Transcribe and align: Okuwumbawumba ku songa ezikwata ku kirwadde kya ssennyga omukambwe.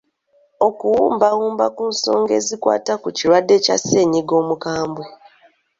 Okuwumbawumba 0.67 1.65
ku 1.75 1.83
songa 2.01 2.31
ezikwata 2.39 2.93
ku 3.01 3.07
kirwadde 3.17 3.55
kya 3.65 3.75
ssennyga 3.79 4.33
omukambwe. 4.41 5.05